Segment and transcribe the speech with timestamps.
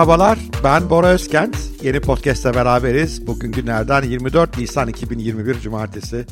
[0.00, 1.56] Merhabalar, ben Bora Özkent.
[1.82, 3.26] Yeni podcast'te beraberiz.
[3.26, 6.26] Bugün günlerden 24 Nisan 2021 Cumartesi.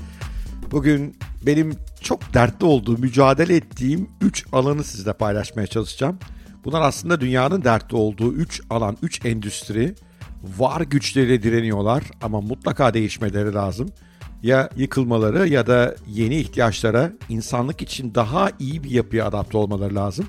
[0.70, 6.18] Bugün benim çok dertli olduğu, mücadele ettiğim 3 alanı sizle paylaşmaya çalışacağım.
[6.64, 9.94] Bunlar aslında dünyanın dertli olduğu 3 alan, 3 endüstri.
[10.58, 13.88] Var güçleriyle direniyorlar ama mutlaka değişmeleri lazım.
[14.42, 20.26] Ya yıkılmaları ya da yeni ihtiyaçlara insanlık için daha iyi bir yapıya adapte olmaları lazım.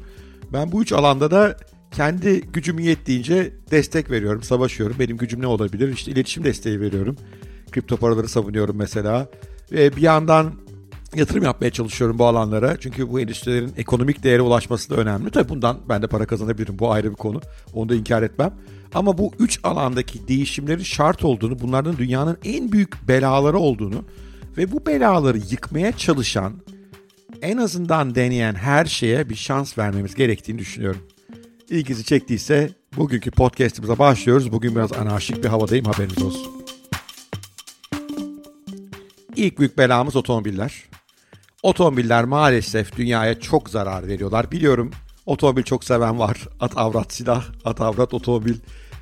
[0.53, 1.57] Ben bu üç alanda da
[1.91, 4.95] kendi gücüm yettiğince destek veriyorum, savaşıyorum.
[4.99, 5.93] Benim gücüm ne olabilir?
[5.93, 7.15] İşte iletişim desteği veriyorum.
[7.71, 9.27] Kripto paraları savunuyorum mesela.
[9.71, 10.53] Ve bir yandan
[11.15, 12.79] yatırım yapmaya çalışıyorum bu alanlara.
[12.79, 15.29] Çünkü bu endüstrilerin ekonomik değere ulaşması da önemli.
[15.31, 16.79] Tabii bundan ben de para kazanabilirim.
[16.79, 17.41] Bu ayrı bir konu.
[17.73, 18.53] Onu da inkar etmem.
[18.93, 24.05] Ama bu üç alandaki değişimlerin şart olduğunu, bunların dünyanın en büyük belaları olduğunu
[24.57, 26.53] ve bu belaları yıkmaya çalışan,
[27.41, 31.01] en azından deneyen her şeye bir şans vermemiz gerektiğini düşünüyorum.
[31.69, 34.51] İlginizi çektiyse bugünkü podcastımıza başlıyoruz.
[34.51, 36.65] Bugün biraz anarşik bir havadayım haberiniz olsun.
[39.35, 40.83] İlk büyük belamız otomobiller.
[41.63, 44.51] Otomobiller maalesef dünyaya çok zarar veriyorlar.
[44.51, 44.91] Biliyorum
[45.25, 46.47] otomobil çok seven var.
[46.59, 48.55] At avrat silah, at avrat otomobil.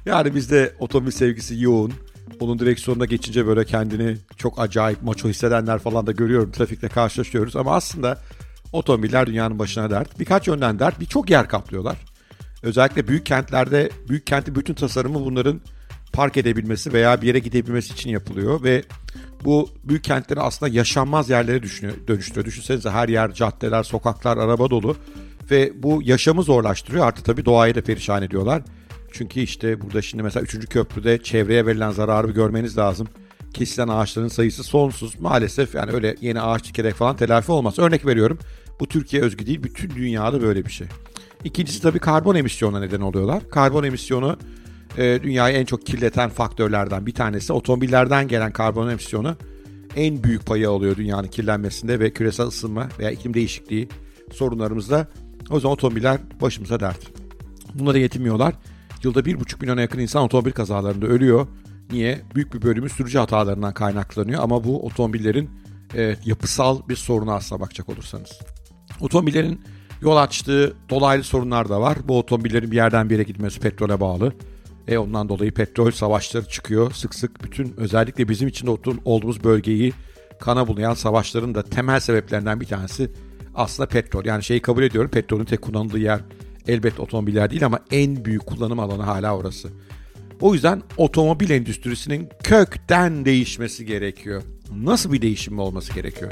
[0.06, 1.94] Yani bizde otomobil sevgisi yoğun.
[2.40, 6.52] Onun direksiyonuna geçince böyle kendini çok acayip maço hissedenler falan da görüyorum.
[6.52, 8.22] Trafikte karşılaşıyoruz ama aslında
[8.74, 10.20] otomobiller dünyanın başına dert.
[10.20, 11.00] Birkaç yönden dert.
[11.00, 12.17] Birçok yer kaplıyorlar.
[12.64, 15.62] Özellikle büyük kentlerde büyük kenti bütün tasarımı bunların
[16.14, 18.84] park edebilmesi veya bir yere gidebilmesi için yapılıyor ve
[19.46, 21.62] bu büyük kentleri aslında yaşanmaz yerlere
[22.08, 22.46] dönüştürüyor.
[22.46, 24.96] Düşünsenize her yer caddeler, sokaklar, araba dolu
[25.52, 27.06] ve bu yaşamı zorlaştırıyor.
[27.06, 28.62] Artı tabii doğayı da perişan ediyorlar.
[29.12, 30.70] Çünkü işte burada şimdi mesela 3.
[30.70, 33.08] köprüde çevreye verilen zararı görmeniz lazım.
[33.54, 35.20] Kesilen ağaçların sayısı sonsuz.
[35.20, 37.80] Maalesef yani öyle yeni ağaç dikerek falan telafi olmaz.
[37.80, 38.40] Örnek veriyorum.
[38.80, 39.64] Bu Türkiye özgü değil.
[39.64, 40.88] Bütün dünyada böyle bir şey.
[41.44, 43.50] İkincisi tabii karbon emisyonuna neden oluyorlar.
[43.50, 44.38] Karbon emisyonu
[44.98, 47.54] e, dünyayı en çok kirleten faktörlerden bir tanesi.
[47.54, 49.36] Otomobillerden gelen karbon emisyonu
[49.96, 53.90] en büyük payı alıyor dünyanın kirlenmesinde ve küresel ısınma veya iklim değişikliği
[54.34, 55.08] sorunlarımızda.
[55.50, 57.00] O zaman otomobiller başımıza dert.
[57.74, 58.54] Bunlara yetinmiyorlar.
[59.04, 61.48] Yılda 1,5 milyona yakın insan otomobil kazalarında ölüyor.
[61.92, 62.22] Niye?
[62.36, 65.50] Büyük bir bölümü sürücü hatalarından kaynaklanıyor ama bu otomobillerin
[65.96, 68.40] e, yapısal bir sorunu aslına bakacak olursanız.
[69.02, 69.62] Otomobillerin
[70.02, 71.98] yol açtığı dolaylı sorunlar da var.
[72.08, 74.34] Bu otomobillerin bir yerden bir yere gitmesi petrole bağlı.
[74.88, 76.92] E ondan dolayı petrol savaşları çıkıyor.
[76.92, 78.72] Sık sık bütün özellikle bizim içinde
[79.06, 79.94] olduğumuz bölgeyi
[80.40, 83.12] kana bulayan savaşların da temel sebeplerinden bir tanesi
[83.56, 84.26] aslında petrol.
[84.26, 86.20] Yani şeyi kabul ediyorum petrolün tek kullanıldığı yer
[86.68, 89.70] elbette otomobiller değil ama en büyük kullanım alanı hala orası.
[90.42, 94.44] O yüzden otomobil endüstrisinin kökten değişmesi gerekiyor.
[94.76, 96.32] Nasıl bir değişim olması gerekiyor?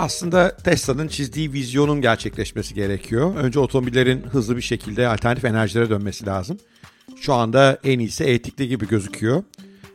[0.00, 3.36] Aslında Tesla'nın çizdiği vizyonun gerçekleşmesi gerekiyor.
[3.36, 6.58] Önce otomobillerin hızlı bir şekilde alternatif enerjilere dönmesi lazım.
[7.20, 9.42] Şu anda en iyisi elektrikli gibi gözüküyor.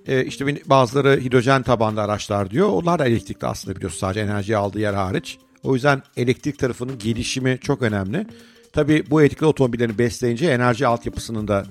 [0.07, 2.69] Ee, işte bazıları hidrojen tabanlı araçlar diyor.
[2.69, 5.38] Onlar da elektrikli aslında biliyorsun sadece enerji aldığı yer hariç.
[5.63, 8.27] O yüzden elektrik tarafının gelişimi çok önemli.
[8.73, 11.66] Tabii bu elektrikli otomobillerini besleyince enerji altyapısının da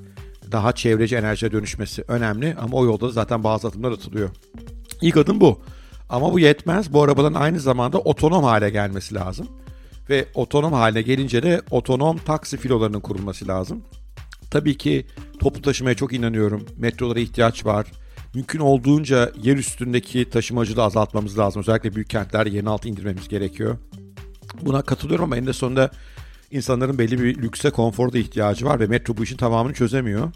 [0.52, 2.56] daha çevreci enerjiye dönüşmesi önemli.
[2.60, 4.30] Ama o yolda da zaten bazı adımlar atılıyor.
[5.00, 5.60] İlk adım bu.
[6.09, 6.92] Ama bu yetmez.
[6.92, 9.48] Bu arabaların aynı zamanda otonom hale gelmesi lazım.
[10.10, 13.82] Ve otonom haline gelince de otonom taksi filolarının kurulması lazım.
[14.50, 15.06] Tabii ki
[15.38, 16.66] toplu taşımaya çok inanıyorum.
[16.76, 17.87] Metrolara ihtiyaç var.
[18.34, 21.60] Mümkün olduğunca yer üstündeki taşımacılığı azaltmamız lazım.
[21.60, 23.78] Özellikle büyük kentlerde yerin altı indirmemiz gerekiyor.
[24.62, 25.91] Buna katılıyorum ama en de sonunda
[26.50, 30.32] insanların belli bir lükse, konfor da ihtiyacı var ve metro bu işin tamamını çözemiyor.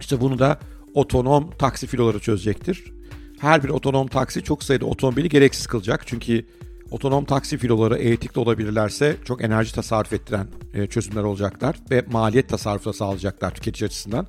[0.00, 0.58] İşte bunu da
[0.94, 2.97] otonom taksi filoları çözecektir
[3.38, 6.06] her bir otonom taksi çok sayıda otomobili gereksiz kılacak.
[6.06, 6.44] Çünkü
[6.90, 12.90] otonom taksi filoları elektrikli olabilirlerse çok enerji tasarruf ettiren e, çözümler olacaklar ve maliyet tasarrufu
[12.90, 14.26] da sağlayacaklar tüketici açısından.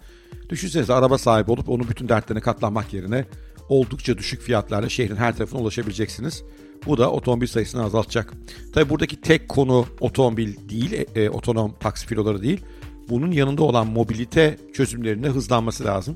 [0.50, 3.26] Düşünsenize araba sahibi olup onun bütün dertlerine katlanmak yerine
[3.70, 6.44] oldukça düşük fiyatlarla şehrin her tarafına ulaşabileceksiniz.
[6.86, 8.34] Bu da otomobil sayısını azaltacak.
[8.74, 12.62] Tabi buradaki tek konu otomobil değil, e, e, otonom taksi filoları değil.
[13.10, 16.16] Bunun yanında olan mobilite çözümlerinde hızlanması lazım.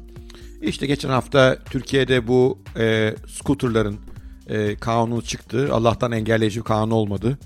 [0.64, 3.98] İşte geçen hafta Türkiye'de bu e, scooterların
[4.48, 5.70] e, kanunu çıktı.
[5.72, 7.38] Allah'tan engelleyici bir kanun olmadı.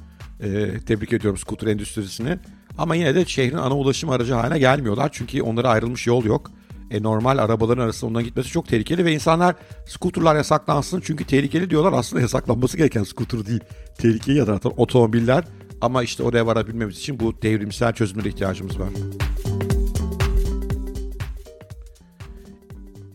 [0.41, 2.37] E, tebrik ediyorum scooter endüstrisini.
[2.77, 5.09] Ama yine de şehrin ana ulaşım aracı haline gelmiyorlar.
[5.11, 6.51] Çünkü onlara ayrılmış yol yok.
[6.91, 9.55] E, normal arabaların arasında ondan gitmesi çok tehlikeli ve insanlar
[9.87, 11.93] skuterlar yasaklansın çünkü tehlikeli diyorlar.
[11.93, 13.61] Aslında yasaklanması gereken skuter değil.
[13.97, 15.43] Tehlikeli yaratan otomobiller.
[15.81, 18.89] Ama işte oraya varabilmemiz için bu devrimsel çözümlere ihtiyacımız var.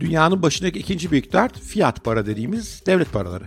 [0.02, 3.44] Dünyanın başındaki ikinci büyük dert fiyat para dediğimiz devlet paraları.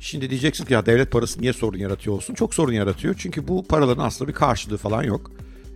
[0.00, 2.34] Şimdi diyeceksin ki ya devlet parası niye sorun yaratıyor olsun?
[2.34, 3.14] Çok sorun yaratıyor.
[3.18, 5.30] Çünkü bu paraların aslında bir karşılığı falan yok.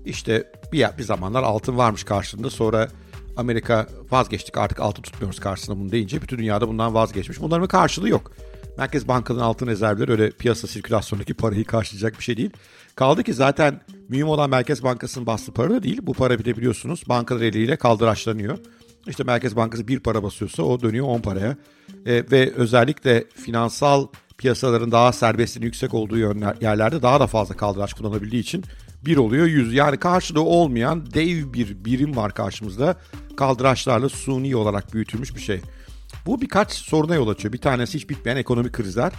[0.04, 2.88] İşte bir, bir zamanlar altın varmış karşılığında sonra
[3.36, 7.40] Amerika vazgeçtik artık altın tutmuyoruz karşısında bunu deyince bütün dünyada bundan vazgeçmiş.
[7.40, 8.32] Bunların bir karşılığı yok.
[8.78, 12.50] Merkez Banka'nın altın rezervleri öyle piyasa sirkülasyonundaki parayı karşılayacak bir şey değil.
[12.94, 15.98] Kaldı ki zaten mühim olan Merkez Bankası'nın bastığı para da değil.
[16.02, 18.58] Bu para bir biliyorsunuz bankalar eliyle kaldıraçlanıyor.
[19.06, 21.56] İşte Merkez Bankası bir para basıyorsa o dönüyor 10 paraya.
[22.06, 24.06] E, ve özellikle finansal
[24.38, 26.18] piyasaların daha serbestliğinin yüksek olduğu
[26.60, 28.64] yerlerde daha da fazla kaldıraç kullanabildiği için
[29.04, 29.74] bir oluyor 100.
[29.74, 32.96] Yani karşılığı olmayan dev bir birim var karşımızda.
[33.36, 35.60] Kaldıraçlarla suni olarak büyütülmüş bir şey.
[36.26, 37.52] Bu birkaç soruna yol açıyor.
[37.52, 39.12] Bir tanesi hiç bitmeyen ekonomik krizler.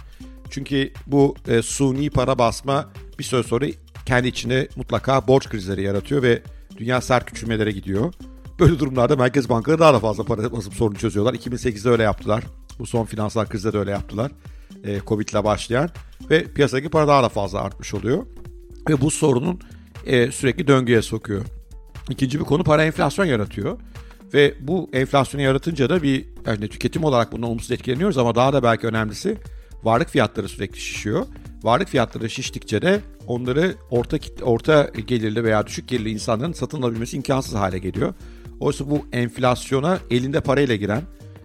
[0.50, 3.66] Çünkü bu e, suni para basma bir süre sonra
[4.06, 6.42] kendi içinde mutlaka borç krizleri yaratıyor ve
[6.76, 8.14] dünya sert küçülmelere gidiyor.
[8.60, 11.34] Böyle durumlarda merkez bankaları daha da fazla para basıp sorunu çözüyorlar.
[11.34, 12.44] 2008'de öyle yaptılar.
[12.78, 14.32] Bu son finansal krizde de öyle yaptılar.
[14.84, 15.90] E, Covid ile başlayan
[16.30, 18.26] ve piyasadaki para daha da fazla artmış oluyor.
[18.88, 19.60] Ve bu sorunun
[20.06, 21.44] e, sürekli döngüye sokuyor.
[22.10, 23.78] İkinci bir konu para enflasyon yaratıyor.
[24.34, 28.62] Ve bu enflasyonu yaratınca da bir yani tüketim olarak bundan olumsuz etkileniyoruz ama daha da
[28.62, 29.38] belki önemlisi
[29.84, 31.26] varlık fiyatları sürekli şişiyor.
[31.62, 37.54] Varlık fiyatları şiştikçe de onları orta orta gelirli veya düşük gelirli insanların satın alabilmesi imkansız
[37.54, 38.14] hale geliyor.
[38.62, 41.02] Oysa bu enflasyona elinde parayla giren,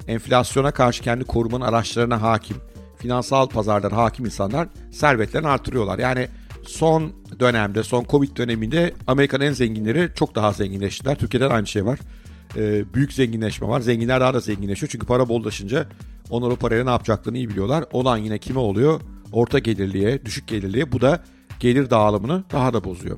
[0.08, 2.58] enflasyona karşı kendi korumanın araçlarına hakim,
[2.98, 6.00] finansal pazarlara hakim insanlar servetlerini artırıyorlar.
[6.00, 6.28] Yani
[6.64, 11.16] son dönemde, son Covid döneminde Amerika'nın en zenginleri çok daha zenginleştiler.
[11.16, 12.00] Türkiye'de aynı şey var.
[12.58, 13.80] Ee, büyük zenginleşme var.
[13.80, 14.90] Zenginler daha da zenginleşiyor.
[14.92, 15.86] Çünkü para bollaşınca
[16.30, 17.86] onlar o parayla ne yapacaklarını iyi biliyorlar.
[17.92, 19.02] Olan yine kime oluyor?
[19.32, 20.92] Orta gelirliye, düşük gelirliye.
[20.92, 21.24] Bu da
[21.60, 23.18] gelir dağılımını daha da bozuyor.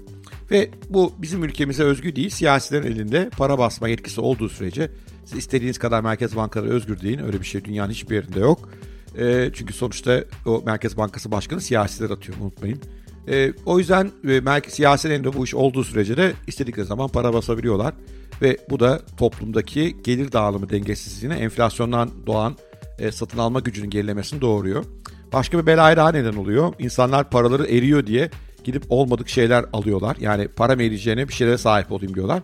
[0.51, 2.29] Ve bu bizim ülkemize özgü değil.
[2.29, 4.91] Siyasilerin elinde para basma yetkisi olduğu sürece
[5.25, 7.19] siz istediğiniz kadar merkez bankaları özgür deyin.
[7.19, 8.69] Öyle bir şey dünyanın hiçbir yerinde yok.
[9.17, 12.79] E, çünkü sonuçta o Merkez Bankası Başkanı siyasiler atıyor unutmayın.
[13.27, 17.33] E, o yüzden e, merkez, siyasilerin de bu iş olduğu sürece de istedikleri zaman para
[17.33, 17.93] basabiliyorlar.
[18.41, 22.55] Ve bu da toplumdaki gelir dağılımı dengesizliğine enflasyondan doğan
[22.99, 24.85] e, satın alma gücünün gerilemesini doğuruyor.
[25.33, 26.73] Başka bir belaya daha neden oluyor.
[26.79, 28.29] İnsanlar paraları eriyor diye
[28.71, 30.17] gidip olmadık şeyler alıyorlar.
[30.19, 32.41] Yani para eriyeceğine bir şeylere sahip olayım diyorlar.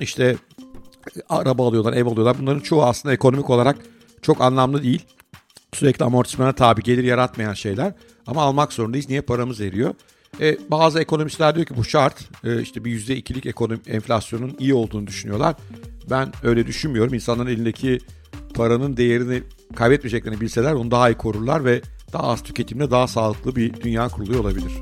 [0.00, 0.36] İşte
[1.28, 2.36] araba alıyorlar, ev alıyorlar.
[2.40, 3.76] Bunların çoğu aslında ekonomik olarak
[4.22, 5.02] çok anlamlı değil.
[5.72, 7.92] Sürekli amortismana tabi gelir yaratmayan şeyler.
[8.26, 9.08] Ama almak zorundayız.
[9.08, 9.94] Niye paramız eriyor?
[10.40, 12.28] E, bazı ekonomistler diyor ki bu şart.
[12.44, 15.56] E, işte bir yüzde ikilik ekonomi enflasyonun iyi olduğunu düşünüyorlar.
[16.10, 17.14] Ben öyle düşünmüyorum.
[17.14, 17.98] İnsanların elindeki
[18.54, 19.42] paranın değerini
[19.76, 21.80] kaybetmeyeceklerini bilseler onu daha iyi korurlar ve
[22.12, 24.72] daha az tüketimle daha sağlıklı bir dünya kuruluyor olabilir.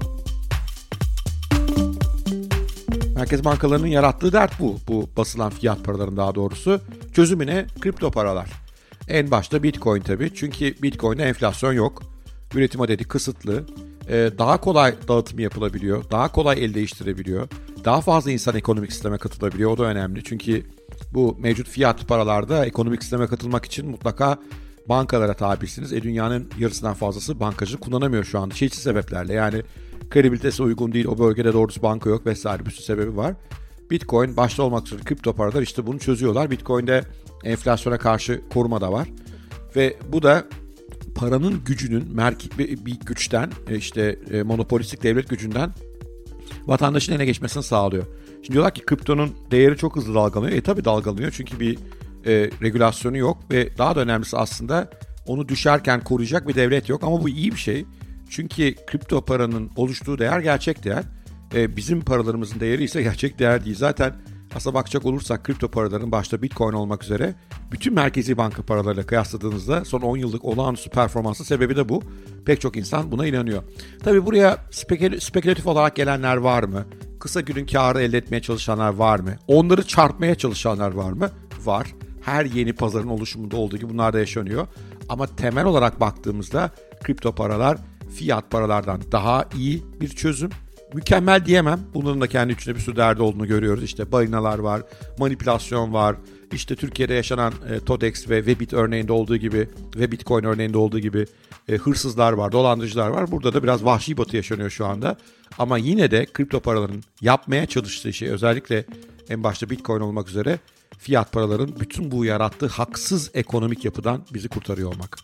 [3.18, 4.76] Merkez bankalarının yarattığı dert bu.
[4.88, 6.80] Bu basılan fiyat paraların daha doğrusu.
[7.12, 7.66] Çözümü ne?
[7.80, 8.50] Kripto paralar.
[9.08, 10.34] En başta Bitcoin tabii.
[10.34, 12.02] Çünkü Bitcoin'de enflasyon yok.
[12.54, 13.64] Üretim adedi kısıtlı.
[14.08, 16.04] Ee, daha kolay dağıtım yapılabiliyor.
[16.10, 17.48] Daha kolay el değiştirebiliyor.
[17.84, 19.70] Daha fazla insan ekonomik sisteme katılabiliyor.
[19.70, 20.24] O da önemli.
[20.24, 20.66] Çünkü
[21.14, 24.38] bu mevcut fiyat paralarda ekonomik sisteme katılmak için mutlaka
[24.88, 25.92] bankalara tabisiniz.
[25.92, 29.32] E dünyanın yarısından fazlası bankacı kullanamıyor şu anda çeşitli sebeplerle.
[29.32, 29.62] Yani
[30.10, 33.34] kredibilitesi uygun değil, o bölgede doğrusu banka yok vesaire bir sürü sebebi var.
[33.90, 36.50] Bitcoin başta olmak üzere kripto paralar işte bunu çözüyorlar.
[36.50, 37.04] Bitcoin'de
[37.44, 39.08] enflasyona karşı koruma da var.
[39.76, 40.44] Ve bu da
[41.14, 42.18] paranın gücünün
[42.58, 45.70] bir güçten e, işte e, monopolistik devlet gücünden
[46.66, 48.04] vatandaşın eline geçmesini sağlıyor.
[48.34, 50.58] Şimdi diyorlar ki kriptonun değeri çok hızlı dalgalanıyor.
[50.58, 51.78] E tabi dalgalanıyor çünkü bir
[52.28, 54.90] e, regülasyonu yok ve daha da önemlisi aslında
[55.26, 57.84] onu düşerken koruyacak bir devlet yok ama bu iyi bir şey.
[58.30, 61.04] Çünkü kripto paranın oluştuğu değer gerçek değer.
[61.54, 63.76] E, bizim paralarımızın değeri ise gerçek değer değil.
[63.76, 64.14] Zaten
[64.54, 67.34] aslında bakacak olursak kripto paraların başta Bitcoin olmak üzere
[67.72, 72.02] bütün merkezi banka paralarıyla kıyasladığınızda son 10 yıllık olağanüstü performansı sebebi de bu.
[72.46, 73.62] Pek çok insan buna inanıyor.
[74.04, 76.84] Tabii buraya spekül spekülatif olarak gelenler var mı?
[77.20, 79.30] Kısa günün karı elde etmeye çalışanlar var mı?
[79.46, 81.30] Onları çarpmaya çalışanlar var mı?
[81.64, 81.94] Var.
[82.28, 84.66] Her yeni pazarın oluşumunda olduğu gibi bunlar da yaşanıyor.
[85.08, 86.70] Ama temel olarak baktığımızda
[87.02, 87.78] kripto paralar
[88.14, 90.50] fiyat paralardan daha iyi bir çözüm.
[90.94, 91.80] Mükemmel diyemem.
[91.94, 93.84] Bunların da kendi içinde bir sürü derdi olduğunu görüyoruz.
[93.84, 94.82] İşte balinalar var,
[95.18, 96.16] manipülasyon var.
[96.52, 101.26] İşte Türkiye'de yaşanan e, Todex ve Webit örneğinde olduğu gibi ve Bitcoin örneğinde olduğu gibi
[101.68, 103.30] e, hırsızlar var, dolandırıcılar var.
[103.30, 105.16] Burada da biraz vahşi batı yaşanıyor şu anda.
[105.58, 108.84] Ama yine de kripto paraların yapmaya çalıştığı şey özellikle
[109.28, 110.58] en başta Bitcoin olmak üzere
[110.98, 115.18] fiyat paraların bütün bu yarattığı haksız ekonomik yapıdan bizi kurtarıyor olmak.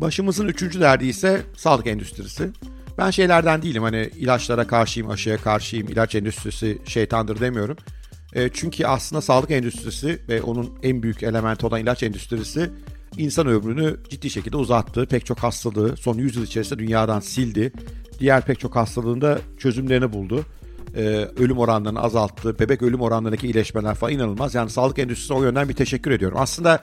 [0.00, 2.50] Başımızın üçüncü derdi ise sağlık endüstrisi.
[2.98, 7.76] Ben şeylerden değilim hani ilaçlara karşıyım, aşıya karşıyım, ilaç endüstrisi şeytandır demiyorum.
[8.34, 12.70] E, çünkü aslında sağlık endüstrisi ve onun en büyük elementi olan ilaç endüstrisi
[13.18, 15.06] insan ömrünü ciddi şekilde uzattı.
[15.06, 17.72] Pek çok hastalığı son 100 yıl içerisinde dünyadan sildi.
[18.18, 20.44] diğer pek çok hastalığında çözümlerini buldu.
[20.96, 22.58] Ee, ölüm oranlarını azalttı.
[22.58, 24.54] Bebek ölüm oranlarındaki iyileşmeler falan inanılmaz.
[24.54, 26.38] Yani sağlık endüstrisine o yönden bir teşekkür ediyorum.
[26.40, 26.82] Aslında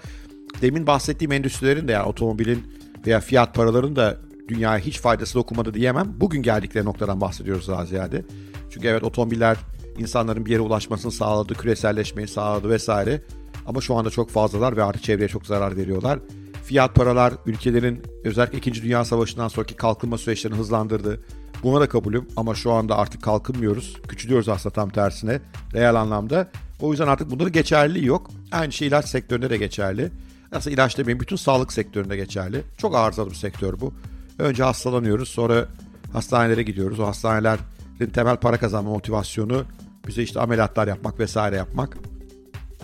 [0.62, 2.64] demin bahsettiğim endüstrilerin de yani otomobilin
[3.08, 6.14] veya fiyat paraların da dünyaya hiç faydası dokunmadı diyemem.
[6.18, 8.26] Bugün geldikleri noktadan bahsediyoruz daha ziyade.
[8.70, 9.58] Çünkü evet otomobiller
[9.98, 13.22] insanların bir yere ulaşmasını sağladı, küreselleşmeyi sağladı vesaire.
[13.66, 16.20] Ama şu anda çok fazlalar ve artık çevreye çok zarar veriyorlar.
[16.64, 18.84] Fiyat paralar ülkelerin özellikle 2.
[18.84, 21.24] Dünya Savaşı'ndan sonraki kalkınma süreçlerini hızlandırdı.
[21.64, 23.98] Buna da kabulüm ama şu anda artık kalkınmıyoruz.
[24.08, 25.40] Küçülüyoruz aslında tam tersine
[25.74, 26.48] reel anlamda.
[26.80, 28.30] O yüzden artık bunların geçerliliği yok.
[28.52, 30.12] Aynı şey ilaç sektöründe de geçerli.
[30.52, 32.64] Aslında ilaç demeyin bütün sağlık sektöründe geçerli.
[32.78, 33.94] Çok arızalı bir sektör bu.
[34.40, 35.68] Önce hastalanıyoruz sonra
[36.14, 37.00] hastanelere gidiyoruz.
[37.00, 39.64] O hastanelerin temel para kazanma motivasyonu
[40.08, 41.98] bize işte ameliyatlar yapmak vesaire yapmak.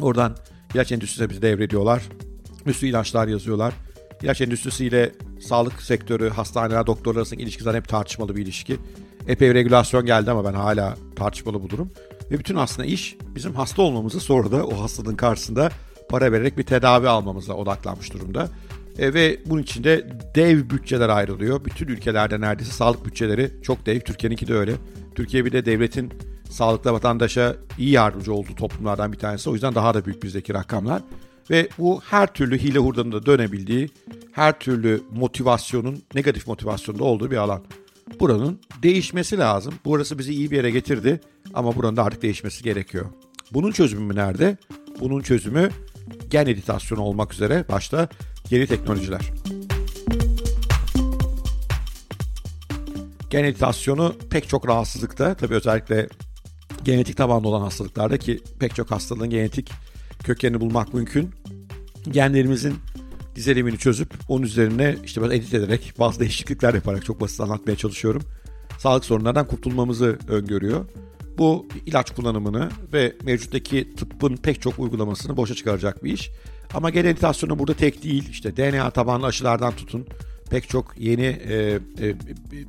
[0.01, 0.35] Oradan
[0.73, 2.03] ilaç endüstrisine bizi devrediyorlar.
[2.65, 3.73] Üstü ilaçlar yazıyorlar.
[4.23, 8.77] İlaç endüstrisiyle sağlık sektörü, hastaneler, doktorlar arasındaki ilişki zaten hep tartışmalı bir ilişki.
[9.27, 11.91] Epey regülasyon geldi ama ben hala tartışmalı bu durum.
[12.31, 15.69] Ve bütün aslında iş bizim hasta olmamızı sonra da o hastalığın karşısında
[16.09, 18.49] para vererek bir tedavi almamıza odaklanmış durumda.
[18.97, 21.65] E, ve bunun için de dev bütçeler ayrılıyor.
[21.65, 23.99] Bütün ülkelerde neredeyse sağlık bütçeleri çok dev.
[23.99, 24.73] Türkiye'ninki de öyle.
[25.15, 26.13] Türkiye bir de devletin
[26.49, 29.49] sağlıklı vatandaşa iyi yardımcı olduğu toplumlardan bir tanesi.
[29.49, 31.01] O yüzden daha da büyük bizdeki rakamlar.
[31.49, 33.89] Ve bu her türlü hile hurdanın da dönebildiği,
[34.31, 37.63] her türlü motivasyonun, negatif motivasyonda olduğu bir alan.
[38.19, 39.73] Buranın değişmesi lazım.
[39.85, 41.21] Burası bizi iyi bir yere getirdi
[41.53, 43.05] ama buranın da artık değişmesi gerekiyor.
[43.51, 44.57] Bunun çözümü nerede?
[44.99, 45.69] Bunun çözümü
[46.29, 48.09] gen editasyonu olmak üzere başta
[48.49, 49.31] yeni teknolojiler.
[53.29, 56.07] Gen editasyonu pek çok rahatsızlıkta, tabii özellikle
[56.83, 59.71] genetik tabanlı olan hastalıklarda ki pek çok hastalığın genetik
[60.27, 61.29] kökenini bulmak mümkün.
[62.11, 62.75] Genlerimizin
[63.35, 68.21] dizelimini çözüp onun üzerine işte böyle edit ederek bazı değişiklikler yaparak çok basit anlatmaya çalışıyorum.
[68.79, 70.85] Sağlık sorunlardan kurtulmamızı öngörüyor.
[71.37, 76.29] Bu ilaç kullanımını ve mevcuttaki tıbbın pek çok uygulamasını boşa çıkaracak bir iş.
[76.73, 78.29] Ama gen editasyonu burada tek değil.
[78.29, 80.07] İşte DNA tabanlı aşılardan tutun
[80.49, 82.15] pek çok yeni e, e,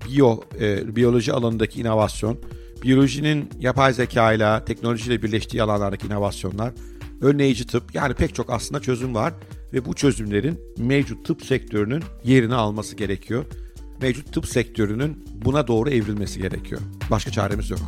[0.08, 2.38] biyo e, biyoloji alanındaki inovasyon,
[2.82, 6.72] biyolojinin yapay zeka ile teknolojiyle birleştiği alanlardaki inovasyonlar,
[7.20, 9.34] önleyici tıp yani pek çok aslında çözüm var
[9.72, 13.44] ve bu çözümlerin mevcut tıp sektörünün yerini alması gerekiyor.
[14.02, 16.80] Mevcut tıp sektörünün buna doğru evrilmesi gerekiyor.
[17.10, 17.80] Başka çaremiz yok.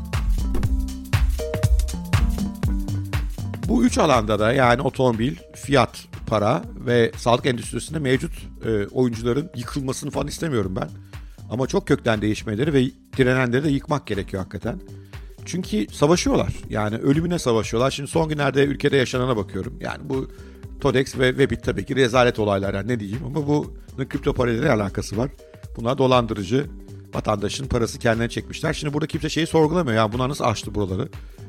[3.69, 8.33] Bu üç alanda da yani otomobil, fiyat, para ve sağlık endüstrisinde mevcut
[8.65, 10.89] e, oyuncuların yıkılmasını falan istemiyorum ben.
[11.51, 12.85] Ama çok kökten değişmeleri ve
[13.17, 14.81] direnenleri de yıkmak gerekiyor hakikaten.
[15.45, 16.53] Çünkü savaşıyorlar.
[16.69, 17.91] Yani ölümüne savaşıyorlar.
[17.91, 19.75] Şimdi son günlerde ülkede yaşanana bakıyorum.
[19.81, 20.31] Yani bu
[20.81, 23.75] Todex ve Webit tabii ki rezalet olaylar yani ne diyeyim ama bu
[24.09, 25.31] kripto parayla alakası var.
[25.77, 26.67] Bunlar dolandırıcı.
[27.15, 28.73] Vatandaşın parası kendine çekmişler.
[28.73, 29.97] Şimdi burada kimse şeyi sorgulamıyor.
[29.97, 31.09] Ya bunlar nasıl açtı buraları?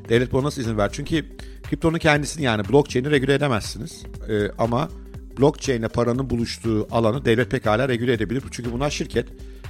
[0.09, 0.89] Devlet buna nasıl izin ver?
[0.93, 1.25] Çünkü
[1.69, 4.03] kriptonun kendisini yani blockchain'i regüle edemezsiniz.
[4.29, 4.89] Ee, ama
[5.39, 8.43] blockchain ile paranın buluştuğu alanı devlet pekala regüle edebilir.
[8.51, 9.27] Çünkü bunlar şirket.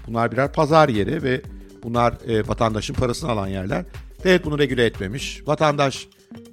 [0.08, 1.42] Bunlar birer pazar yeri ve
[1.84, 3.86] bunlar e, vatandaşın parasını alan yerler.
[4.24, 5.42] Devlet bunu regüle etmemiş.
[5.48, 6.08] Vatandaş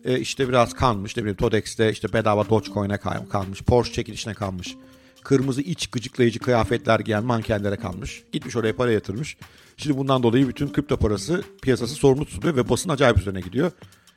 [0.05, 1.17] e, işte biraz kanmış.
[1.17, 2.99] Ne bileyim Todex'te işte bedava Dogecoin'e
[3.31, 3.63] kalmış.
[3.63, 4.77] Porsche çekilişine kalmış.
[5.23, 8.23] Kırmızı iç gıcıklayıcı kıyafetler giyen mankenlere kalmış.
[8.33, 9.37] Gitmiş oraya para yatırmış.
[9.77, 13.71] Şimdi bundan dolayı bütün kripto parası piyasası sorumlu tutuluyor ve basın acayip üzerine gidiyor.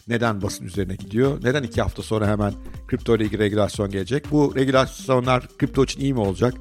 [0.07, 1.43] Neden basın üzerine gidiyor?
[1.43, 2.53] Neden iki hafta sonra hemen
[2.87, 4.31] kripto ile ilgili regülasyon gelecek?
[4.31, 6.53] Bu regülasyonlar kripto için iyi mi olacak?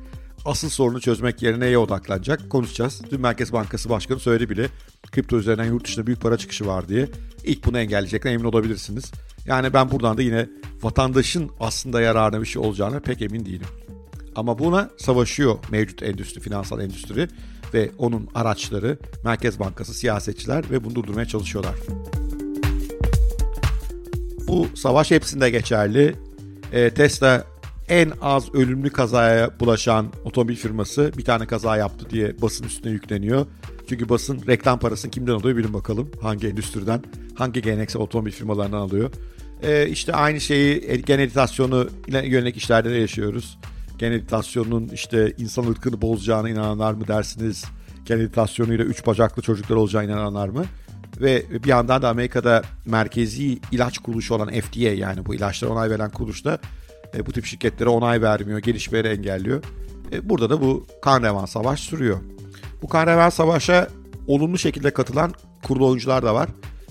[0.45, 2.51] Asıl sorunu çözmek yerine neye odaklanacak?
[2.51, 3.03] Konuşacağız.
[3.11, 4.69] Dün Merkez Bankası Başkanı söyledi bile
[5.13, 7.09] kripto üzerinden yurt dışında büyük para çıkışı var diye.
[7.45, 9.13] İlk bunu engelleyecekler emin olabilirsiniz.
[9.47, 10.49] Yani ben buradan da yine
[10.83, 13.67] vatandaşın aslında yararına bir şey olacağına pek emin değilim.
[14.37, 17.29] Ama buna savaşıyor mevcut endüstri, finansal endüstri
[17.75, 21.75] ve onun araçları, Merkez Bankası, siyasetçiler ve bunu durdurmaya çalışıyorlar.
[24.49, 26.15] Bu savaş hepsinde geçerli.
[26.73, 27.45] E, Tesla
[27.91, 33.47] en az ölümlü kazaya bulaşan otomobil firması bir tane kaza yaptı diye basın üstüne yükleniyor.
[33.89, 36.11] Çünkü basın reklam parasını kimden alıyor bilin bakalım.
[36.23, 37.03] Hangi endüstriden,
[37.35, 39.11] hangi geleneksel otomobil firmalarından alıyor.
[39.63, 43.59] E, işte aynı şeyi gen editasyonu yönelik işlerde de yaşıyoruz.
[43.99, 47.65] Gen editasyonunun işte insan ırkını bozacağına inananlar mı dersiniz?
[48.05, 50.65] Gen editasyonuyla üç bacaklı çocuklar olacağına inananlar mı?
[51.21, 56.11] Ve bir yandan da Amerika'da merkezi ilaç kuruluşu olan FDA yani bu ilaçlara onay veren
[56.11, 56.59] kuruluş da
[57.15, 59.63] e, bu tip şirketlere onay vermiyor, gelişmeleri engelliyor.
[60.13, 62.19] E, burada da bu kan savaş sürüyor.
[62.83, 63.89] Bu kan savaşa
[64.27, 66.49] olumlu şekilde katılan kurulu oyuncular da var.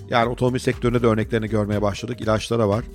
[0.09, 2.21] Yani otomobil sektöründe de örneklerini görmeye başladık.
[2.21, 2.85] İlaçlara var.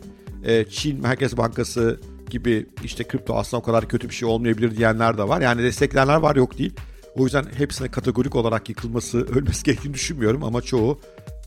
[0.45, 2.01] E, Çin Merkez Bankası
[2.31, 5.41] gibi işte kripto aslında o kadar kötü bir şey olmayabilir diyenler de var.
[5.41, 6.75] Yani destekleyenler var yok değil.
[7.17, 11.01] O yüzden hepsine kategorik olarak yıkılması, ölmesi gerektiğini düşünmüyorum ama çoğu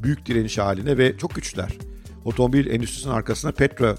[0.03, 1.77] büyük direniş haline ve çok güçler.
[2.27, 3.95] Otomobil endüstrisinin arkasında petro, e,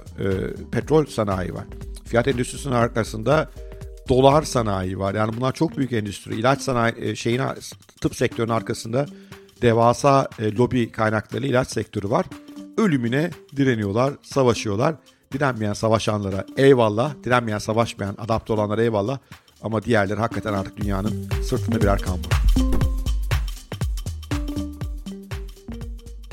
[0.72, 1.64] petrol sanayi var.
[2.04, 3.50] Fiyat endüstrisinin arkasında
[4.08, 5.14] dolar sanayi var.
[5.14, 6.34] Yani bunlar çok büyük endüstri.
[6.34, 7.42] İlaç sanayi e, şeyin
[8.00, 9.06] tıp sektörünün arkasında
[9.62, 12.26] devasa e, lobi kaynakları ilaç sektörü var.
[12.78, 14.94] Ölümüne direniyorlar, savaşıyorlar.
[15.32, 19.18] Direnmeyen savaşanlara eyvallah, direnmeyen savaşmayan, adapte olanlara eyvallah.
[19.62, 22.30] Ama diğerleri hakikaten artık dünyanın sırtında birer kambur.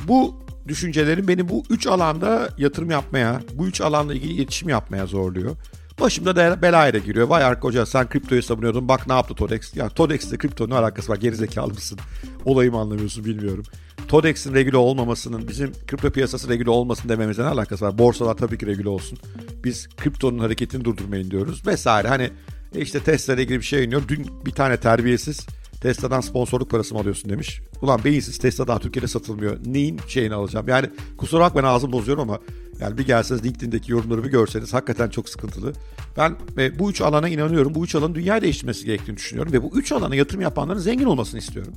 [0.08, 5.56] Bu düşüncelerim beni bu üç alanda yatırım yapmaya, bu üç alanda ilgili iletişim yapmaya zorluyor.
[6.00, 7.28] Başımda da belaya da giriyor.
[7.28, 9.76] Vay arka sen kriptoyu savunuyordun bak ne yaptı Todex.
[9.76, 12.00] Ya Todex'le kripto ne alakası var gerizekalı mısın?
[12.46, 13.64] Olayımı anlamıyorsun bilmiyorum.
[14.08, 17.98] Todex'in regüle olmamasının bizim kripto piyasası regüle olmasın dememize ne alakası var?
[17.98, 19.20] Borsalar tabii ki regüle olsun.
[19.64, 22.08] Biz kriptonun hareketini durdurmayın diyoruz vesaire.
[22.08, 22.30] Hani
[22.76, 24.02] e işte Tesla ilgili bir şey iniyor.
[24.08, 25.48] Dün bir tane terbiyesiz
[25.86, 27.62] Tesla'dan sponsorluk parası mı alıyorsun demiş.
[27.82, 29.58] Ulan beyinsiz Tesla daha Türkiye'de satılmıyor.
[29.66, 30.68] Neyin şeyini alacağım?
[30.68, 32.40] Yani kusura bakmayın ağzım bozuyorum ama
[32.80, 35.74] yani bir gelseniz LinkedIn'deki yorumları bir görseniz hakikaten çok sıkıntılı.
[36.18, 37.76] Ben e, bu üç alana inanıyorum.
[37.76, 39.54] Bu üç alanın dünyayı değiştirmesi gerektiğini düşünüyorum.
[39.54, 41.74] Ve bu üç alana yatırım yapanların zengin olmasını istiyorum.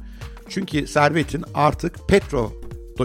[0.48, 2.52] Çünkü servetin artık petro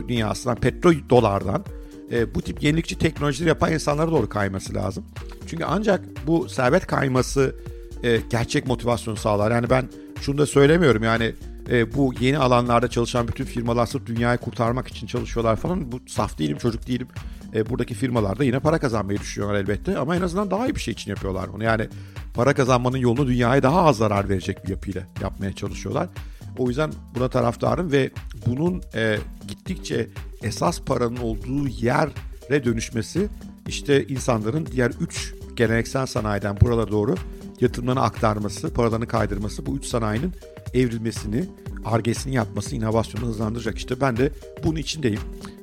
[0.08, 1.66] dünyasından, petro dolardan
[2.12, 5.06] e, bu tip yenilikçi teknolojileri yapan insanlara doğru kayması lazım.
[5.48, 7.56] Çünkü ancak bu servet kayması
[8.04, 9.52] e, gerçek motivasyon sağlar.
[9.52, 9.90] Yani ben
[10.24, 11.34] şunu da söylemiyorum yani
[11.70, 15.92] e, bu yeni alanlarda çalışan bütün firmalar sırf dünyayı kurtarmak için çalışıyorlar falan.
[15.92, 17.08] Bu saf değilim, çocuk değilim.
[17.54, 20.80] E, buradaki firmalar da yine para kazanmayı düşünüyorlar elbette ama en azından daha iyi bir
[20.80, 21.64] şey için yapıyorlar bunu.
[21.64, 21.88] Yani
[22.34, 26.10] para kazanmanın yolunu dünyaya daha az zarar verecek bir yapıyla yapmaya çalışıyorlar.
[26.58, 28.12] O yüzden buna taraftarım ve
[28.46, 30.10] bunun e, gittikçe
[30.44, 33.30] esas paranın olduğu yere dönüşmesi
[33.68, 37.16] işte insanların diğer üç geleneksel sanayiden buralara doğru
[37.64, 40.32] yatırımlarını aktarması, paralarını kaydırması bu üç sanayinin
[40.74, 41.46] evrilmesini,
[41.86, 43.78] argesini yapması, inovasyonu hızlandıracak.
[43.78, 44.32] İşte ben de
[44.64, 45.20] bunun içindeyim.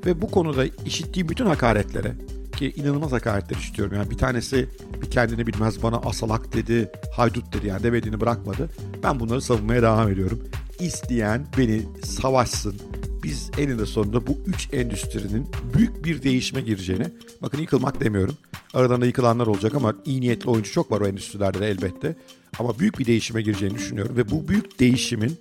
[0.06, 2.14] Ve bu konuda işittiğim bütün hakaretlere
[2.56, 3.96] ki inanılmaz hakaretler işitiyorum.
[3.96, 4.68] Yani bir tanesi
[5.02, 8.70] bir kendini bilmez bana asalak dedi, haydut dedi yani demediğini bırakmadı.
[9.02, 10.42] Ben bunları savunmaya devam ediyorum.
[10.80, 12.74] İsteyen beni savaşsın,
[13.22, 17.06] biz eninde sonunda bu üç endüstrinin büyük bir değişime gireceğini,
[17.42, 18.34] bakın yıkılmak demiyorum.
[18.74, 22.16] Aralarında yıkılanlar olacak ama iyi niyetli oyuncu çok var o endüstrilerde de elbette.
[22.58, 25.40] Ama büyük bir değişime gireceğini düşünüyorum ve bu büyük değişimin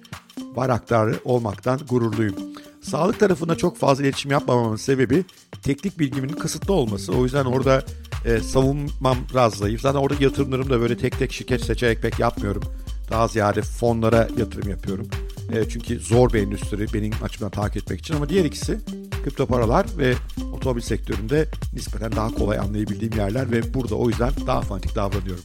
[0.56, 2.36] bayraktarı olmaktan gururluyum.
[2.82, 5.26] Sağlık tarafında çok fazla iletişim yapmamamın sebebi
[5.63, 7.13] teknik bilgimin kısıtlı olması.
[7.13, 7.84] O yüzden orada
[8.26, 9.82] e, savunmam biraz zayıf.
[9.82, 12.63] Zaten orada yatırımlarım da böyle tek tek şirket seçerek pek yapmıyorum.
[13.12, 15.08] Daha ziyade fonlara yatırım yapıyorum.
[15.54, 18.80] E, çünkü zor bir endüstri benim açımdan takip etmek için ama diğer ikisi
[19.24, 20.13] kripto paralar ve
[20.60, 25.43] otomobil sektöründe nispeten daha kolay anlayabildiğim yerler ve burada o yüzden daha fanatik davranıyorum.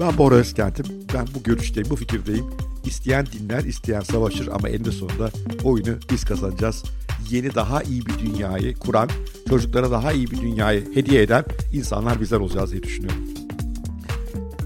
[0.00, 0.86] Ben Bora Özkent'im.
[1.14, 2.44] Ben bu görüşteyim, bu fikirdeyim.
[2.84, 5.30] İsteyen dinler, isteyen savaşır ama eninde sonunda
[5.64, 6.84] oyunu biz kazanacağız.
[7.30, 9.08] Yeni daha iyi bir dünyayı kuran,
[9.48, 13.24] çocuklara daha iyi bir dünyayı hediye eden insanlar bizler olacağız diye düşünüyorum.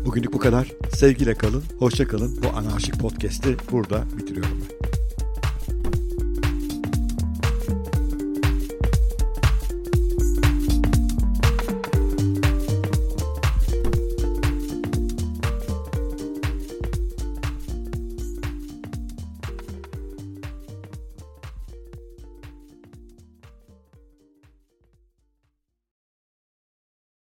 [0.04, 0.68] Bugünlük bu kadar.
[0.94, 2.42] Sevgiyle kalın, hoşça kalın.
[2.42, 4.79] Bu anarşik podcast'i burada bitiriyorum ben.